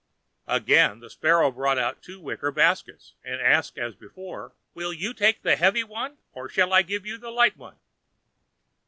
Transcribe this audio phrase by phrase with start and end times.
[0.47, 5.43] Again the Sparrow brought out two wicker baskets, and asked as before: "Will you take
[5.43, 7.75] the heavy one, or shall I give you the light one?"